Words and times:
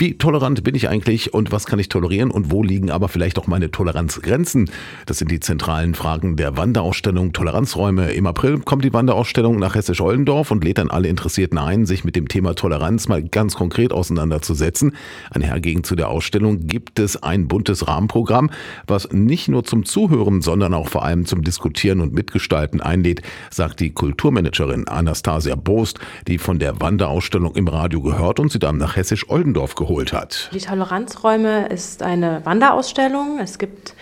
Wie 0.00 0.16
tolerant 0.16 0.62
bin 0.62 0.76
ich 0.76 0.88
eigentlich 0.88 1.34
und 1.34 1.50
was 1.50 1.66
kann 1.66 1.80
ich 1.80 1.88
tolerieren 1.88 2.30
und 2.30 2.52
wo 2.52 2.62
liegen 2.62 2.88
aber 2.88 3.08
vielleicht 3.08 3.36
auch 3.36 3.48
meine 3.48 3.72
Toleranzgrenzen? 3.72 4.70
Das 5.06 5.18
sind 5.18 5.28
die 5.28 5.40
zentralen 5.40 5.96
Fragen 5.96 6.36
der 6.36 6.56
Wanderausstellung 6.56 7.32
Toleranzräume. 7.32 8.12
Im 8.12 8.28
April 8.28 8.60
kommt 8.60 8.84
die 8.84 8.92
Wanderausstellung 8.92 9.58
nach 9.58 9.74
Hessisch-Oldendorf 9.74 10.52
und 10.52 10.62
lädt 10.62 10.78
dann 10.78 10.88
alle 10.88 11.08
Interessierten 11.08 11.58
ein, 11.58 11.84
sich 11.84 12.04
mit 12.04 12.14
dem 12.14 12.28
Thema 12.28 12.54
Toleranz 12.54 13.08
mal 13.08 13.24
ganz 13.24 13.56
konkret 13.56 13.92
auseinanderzusetzen. 13.92 14.92
Einhergehend 15.32 15.84
zu 15.84 15.96
der 15.96 16.10
Ausstellung 16.10 16.68
gibt 16.68 17.00
es 17.00 17.20
ein 17.20 17.48
buntes 17.48 17.88
Rahmenprogramm, 17.88 18.50
was 18.86 19.10
nicht 19.10 19.48
nur 19.48 19.64
zum 19.64 19.84
Zuhören, 19.84 20.42
sondern 20.42 20.74
auch 20.74 20.86
vor 20.86 21.04
allem 21.04 21.26
zum 21.26 21.42
Diskutieren 21.42 22.00
und 22.00 22.14
Mitgestalten 22.14 22.80
einlädt, 22.80 23.22
sagt 23.50 23.80
die 23.80 23.90
Kulturmanagerin 23.90 24.86
Anastasia 24.86 25.56
Boost, 25.56 25.98
die 26.28 26.38
von 26.38 26.60
der 26.60 26.80
Wanderausstellung 26.80 27.56
im 27.56 27.66
Radio 27.66 28.00
gehört 28.00 28.38
und 28.38 28.52
sie 28.52 28.60
dann 28.60 28.76
nach 28.76 28.94
Hessisch-Oldendorf 28.94 29.74
geholt 29.74 29.87
hat. 30.12 30.50
Die 30.52 30.58
Toleranzräume 30.58 31.68
ist 31.68 32.02
eine 32.02 32.44
Wanderausstellung. 32.44 33.38
Es 33.40 33.56
gibt 33.58 33.94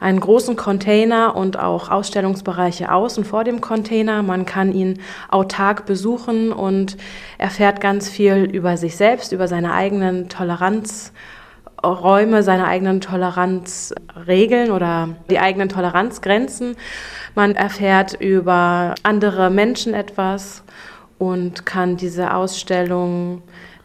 einen 0.00 0.18
großen 0.18 0.56
Container 0.56 1.36
und 1.36 1.58
auch 1.58 1.90
Ausstellungsbereiche 1.90 2.90
außen 2.90 3.24
vor 3.24 3.44
dem 3.44 3.60
Container. 3.60 4.22
Man 4.22 4.46
kann 4.46 4.72
ihn 4.72 5.00
autark 5.30 5.84
besuchen 5.84 6.50
und 6.50 6.96
erfährt 7.36 7.82
ganz 7.82 8.08
viel 8.08 8.44
über 8.44 8.78
sich 8.78 8.96
selbst, 8.96 9.32
über 9.32 9.46
seine 9.46 9.74
eigenen 9.74 10.30
Toleranzräume, 10.30 12.42
seine 12.42 12.66
eigenen 12.66 13.02
Toleranzregeln 13.02 14.70
oder 14.70 15.10
die 15.28 15.40
eigenen 15.40 15.68
Toleranzgrenzen. 15.68 16.74
Man 17.34 17.54
erfährt 17.54 18.18
über 18.18 18.94
andere 19.02 19.50
Menschen 19.50 19.92
etwas 19.92 20.62
und 21.18 21.66
kann 21.66 21.98
diese 21.98 22.34
Ausstellung 22.34 23.42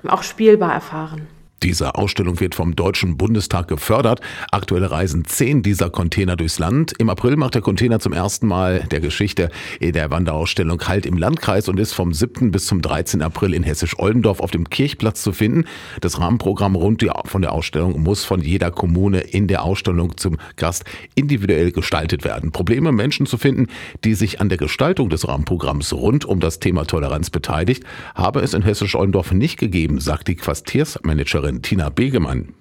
auch 0.08 0.24
spielbar 0.24 0.74
erfahren. 0.74 1.28
Diese 1.62 1.96
Ausstellung 1.96 2.40
wird 2.40 2.56
vom 2.56 2.76
Deutschen 2.76 3.18
Bundestag 3.18 3.68
gefördert. 3.68 4.22
Aktuell 4.52 4.86
reisen 4.86 5.26
zehn 5.26 5.62
dieser 5.62 5.90
Container 5.90 6.38
durchs 6.38 6.58
Land. 6.58 6.94
Im 7.00 7.10
April 7.10 7.36
macht 7.36 7.56
der 7.56 7.62
Container 7.62 8.00
zum 8.00 8.14
ersten 8.14 8.48
Mal 8.48 8.86
der 8.92 9.02
Geschichte 9.02 9.50
der 9.82 10.10
Wanderausstellung 10.10 10.80
Halt 10.88 11.06
im 11.06 11.18
Landkreis 11.18 11.68
und 11.68 11.80
ist 11.80 11.94
vom 11.94 12.14
7. 12.14 12.52
bis 12.52 12.66
zum 12.66 12.82
13. 12.82 13.22
April 13.22 13.54
in 13.54 13.64
Hessisch-Oldendorf 13.64 14.40
auf 14.40 14.52
dem 14.52 14.70
Kirchplatz 14.70 15.22
zu 15.22 15.34
finden. 15.34 15.66
Das 16.00 16.20
Rahmenprogramm 16.20 16.76
rund 16.76 17.06
von 17.26 17.42
der 17.42 17.54
Ausstellung 17.54 18.02
muss 18.02 18.26
von 18.26 18.42
jeder 18.42 18.72
Kommune 18.72 19.20
in 19.20 19.48
der 19.48 19.64
Ausstellung 19.64 20.18
zum 20.18 20.38
Gast 20.56 20.86
individuell 21.16 21.72
gestaltet 21.72 22.24
werden. 22.24 22.52
Probleme, 22.52 22.92
Menschen 22.92 23.26
zu 23.26 23.38
finden, 23.38 23.68
die 24.04 24.14
sich 24.14 24.40
an 24.40 24.50
der 24.50 24.58
Gestaltung 24.58 25.10
des 25.10 25.28
Rahmenprogramms 25.28 25.94
rund 25.94 26.26
um 26.26 26.40
das 26.40 26.60
Thema 26.60 26.86
Toleranz 26.86 27.30
beteiligt, 27.30 27.84
habe 28.16 28.42
es 28.42 28.54
in 28.54 28.64
Hessisch-Oldendorf 28.64 29.32
nicht 29.32 29.58
gegeben, 29.58 30.00
sagt 30.00 30.28
die 30.28 30.36
Quartiersmanagerin 30.36 31.49
Autorin 31.50 31.62
Tina 31.62 31.90
Begemann. 31.90 32.54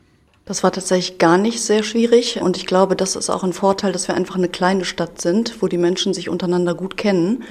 Das 0.47 0.63
war 0.63 0.73
tatsächlich 0.73 1.19
gar 1.19 1.37
nicht 1.37 1.61
sehr 1.61 1.83
schwierig 1.83 2.41
und 2.41 2.57
ich 2.57 2.65
glaube, 2.65 2.97
das 2.97 3.17
ist 3.17 3.29
auch 3.29 3.45
ein 3.45 3.53
Vorteil, 3.53 3.93
dass 3.93 4.09
wir 4.09 4.15
einfach 4.15 4.37
eine 4.37 4.49
kleine 4.49 4.87
Stadt 4.87 5.21
sind, 5.21 5.61
wo 5.61 5.69
die 5.69 5.77
Menschen 5.77 6.15
sich 6.15 6.31
untereinander 6.31 6.75
gut 6.75 6.97
kennen 6.97 7.45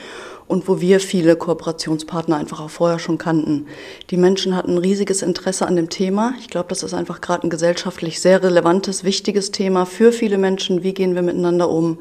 und 0.47 0.67
wo 0.67 0.81
wir 0.81 0.99
viele 0.99 1.35
Kooperationspartner 1.35 2.37
einfach 2.37 2.59
auch 2.59 2.71
vorher 2.71 2.97
schon 2.97 3.19
kannten. 3.19 3.67
Die 4.09 4.17
Menschen 4.17 4.55
hatten 4.55 4.71
ein 4.71 4.77
riesiges 4.79 5.21
Interesse 5.21 5.67
an 5.67 5.75
dem 5.75 5.89
Thema. 5.89 6.33
Ich 6.39 6.47
glaube, 6.47 6.69
das 6.69 6.81
ist 6.81 6.95
einfach 6.95 7.21
gerade 7.21 7.45
ein 7.45 7.51
gesellschaftlich 7.51 8.19
sehr 8.19 8.41
relevantes, 8.41 9.03
wichtiges 9.03 9.51
Thema 9.51 9.85
für 9.85 10.11
viele 10.11 10.39
Menschen. 10.39 10.81
Wie 10.81 10.93
gehen 10.95 11.13
wir 11.13 11.21
miteinander 11.21 11.69
um? 11.69 11.99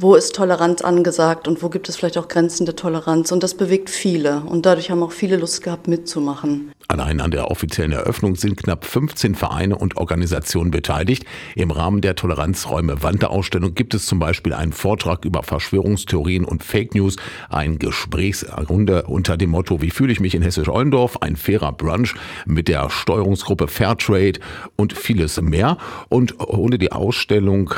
wo 0.00 0.14
ist 0.14 0.36
Toleranz 0.36 0.82
angesagt 0.82 1.48
und 1.48 1.60
wo 1.60 1.68
gibt 1.68 1.88
es 1.88 1.96
vielleicht 1.96 2.18
auch 2.18 2.28
Grenzen 2.28 2.66
der 2.66 2.76
Toleranz. 2.76 3.32
Und 3.32 3.42
das 3.42 3.54
bewegt 3.54 3.90
viele. 3.90 4.42
Und 4.42 4.64
dadurch 4.64 4.90
haben 4.90 5.02
auch 5.02 5.10
viele 5.10 5.36
Lust 5.36 5.62
gehabt, 5.62 5.88
mitzumachen. 5.88 6.70
Allein 6.90 7.20
an 7.20 7.30
der 7.30 7.50
offiziellen 7.50 7.92
Eröffnung 7.92 8.34
sind 8.36 8.56
knapp 8.56 8.86
15 8.86 9.34
Vereine 9.34 9.76
und 9.76 9.98
Organisationen 9.98 10.70
beteiligt. 10.70 11.26
Im 11.54 11.70
Rahmen 11.70 12.00
der 12.00 12.14
Toleranzräume 12.14 13.02
Wanderausstellung 13.02 13.74
gibt 13.74 13.92
es 13.92 14.06
zum 14.06 14.18
Beispiel 14.18 14.54
einen 14.54 14.72
Vortrag 14.72 15.26
über 15.26 15.42
Verschwörungstheorien 15.42 16.46
und 16.46 16.64
Fake 16.64 16.94
News, 16.94 17.16
ein 17.50 17.78
Gesprächsrunde 17.78 19.02
unter 19.02 19.36
dem 19.36 19.50
Motto 19.50 19.82
Wie 19.82 19.90
fühle 19.90 20.12
ich 20.12 20.20
mich 20.20 20.34
in 20.34 20.40
Hessisch-Ollendorf, 20.40 21.18
ein 21.20 21.36
fairer 21.36 21.72
Brunch 21.72 22.14
mit 22.46 22.68
der 22.68 22.88
Steuerungsgruppe 22.88 23.68
Fairtrade 23.68 24.40
und 24.76 24.94
vieles 24.94 25.38
mehr. 25.42 25.76
Und 26.08 26.40
ohne 26.40 26.78
die 26.78 26.92
Ausstellung 26.92 27.74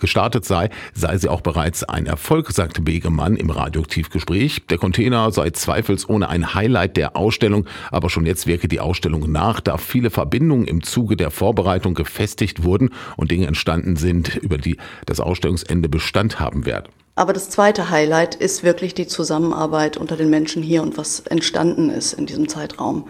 gestartet 0.00 0.44
sei, 0.44 0.70
sei 0.94 1.16
sie 1.16 1.28
auch 1.28 1.42
bereits 1.42 1.84
ein 1.84 2.06
Erfolg, 2.06 2.50
sagte 2.50 2.82
Begemann 2.82 3.36
im 3.36 3.50
Radioaktivgespräch. 3.50 4.66
Der 4.68 4.78
Container 4.78 5.30
sei 5.30 5.50
zweifelsohne 5.50 6.28
ein 6.28 6.54
Highlight 6.54 6.96
der 6.96 7.14
Ausstellung, 7.14 7.64
aber 7.92 8.10
schon 8.10 8.26
jetzt 8.26 8.47
wirke 8.48 8.66
die 8.66 8.80
Ausstellung 8.80 9.30
nach, 9.30 9.60
da 9.60 9.76
viele 9.76 10.10
Verbindungen 10.10 10.66
im 10.66 10.82
Zuge 10.82 11.16
der 11.16 11.30
Vorbereitung 11.30 11.94
gefestigt 11.94 12.64
wurden 12.64 12.90
und 13.16 13.30
Dinge 13.30 13.46
entstanden 13.46 13.94
sind, 13.94 14.34
über 14.34 14.58
die 14.58 14.76
das 15.06 15.20
Ausstellungsende 15.20 15.88
Bestand 15.88 16.40
haben 16.40 16.66
werden. 16.66 16.88
Aber 17.14 17.32
das 17.32 17.50
zweite 17.50 17.90
Highlight 17.90 18.34
ist 18.34 18.62
wirklich 18.64 18.94
die 18.94 19.06
Zusammenarbeit 19.06 19.96
unter 19.96 20.16
den 20.16 20.30
Menschen 20.30 20.62
hier 20.62 20.82
und 20.82 20.98
was 20.98 21.20
entstanden 21.20 21.90
ist 21.90 22.12
in 22.12 22.26
diesem 22.26 22.48
Zeitraum. 22.48 23.06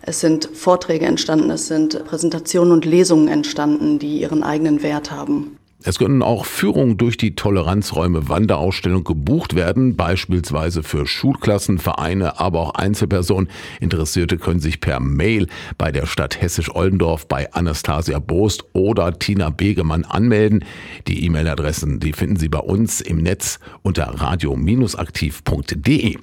Es 0.00 0.20
sind 0.20 0.50
Vorträge 0.52 1.06
entstanden, 1.06 1.50
es 1.50 1.66
sind 1.66 2.04
Präsentationen 2.04 2.72
und 2.72 2.84
Lesungen 2.84 3.28
entstanden, 3.28 3.98
die 3.98 4.20
ihren 4.20 4.42
eigenen 4.42 4.82
Wert 4.82 5.10
haben. 5.10 5.56
Es 5.86 5.98
können 5.98 6.22
auch 6.22 6.46
Führungen 6.46 6.96
durch 6.96 7.18
die 7.18 7.34
Toleranzräume 7.34 8.30
Wanderausstellung 8.30 9.04
gebucht 9.04 9.54
werden, 9.54 9.96
beispielsweise 9.96 10.82
für 10.82 11.06
Schulklassen, 11.06 11.78
Vereine, 11.78 12.40
aber 12.40 12.60
auch 12.60 12.74
Einzelpersonen. 12.74 13.50
Interessierte 13.80 14.38
können 14.38 14.60
sich 14.60 14.80
per 14.80 14.98
Mail 14.98 15.46
bei 15.76 15.92
der 15.92 16.06
Stadt 16.06 16.40
Hessisch-Oldendorf 16.40 17.28
bei 17.28 17.52
Anastasia 17.52 18.18
Boost 18.18 18.64
oder 18.72 19.18
Tina 19.18 19.50
Begemann 19.50 20.04
anmelden. 20.04 20.64
Die 21.06 21.22
E-Mail-Adressen, 21.26 22.00
die 22.00 22.14
finden 22.14 22.36
Sie 22.36 22.48
bei 22.48 22.60
uns 22.60 23.02
im 23.02 23.18
Netz 23.18 23.58
unter 23.82 24.04
radio-aktiv.de. 24.04 26.16